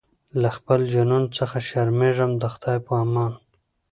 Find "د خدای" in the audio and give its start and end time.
2.41-2.77